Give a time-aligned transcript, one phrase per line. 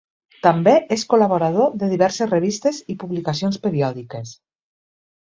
[0.45, 4.33] També és col·laborador de diverses revistes i publicacions periòdiques.